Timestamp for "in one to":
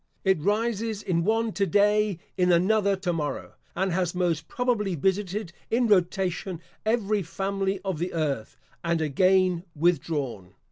1.03-1.67